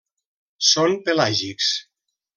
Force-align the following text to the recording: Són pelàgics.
Són 0.69 0.97
pelàgics. 1.11 1.71